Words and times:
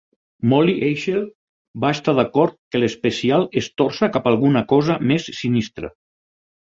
Molly 0.51 0.73
Eichel 0.85 1.25
va 1.83 1.91
estar 1.97 2.15
d'acord 2.19 2.57
que 2.75 2.81
l'especial 2.81 3.45
es 3.63 3.67
torça 3.81 4.09
cap 4.15 4.31
a 4.31 4.31
alguna 4.33 4.65
cosa 4.73 4.97
més 5.13 5.29
sinistra. 5.41 5.93